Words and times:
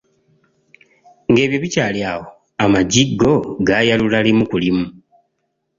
Ng'ebyo 1.29 1.57
bikyali 1.63 1.99
awo, 2.11 2.23
amaggi 2.63 3.03
ggo 3.11 3.33
gaayalula 3.67 4.19
limu 4.27 4.43
ku 4.49 4.57
limu. 4.63 4.85